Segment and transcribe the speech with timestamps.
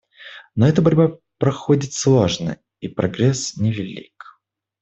[0.55, 4.41] Но эта борьба проходит сложно, и прогресс невелик.